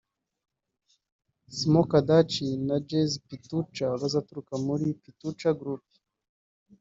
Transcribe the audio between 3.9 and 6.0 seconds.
bazaturuka muri Pietrucha Group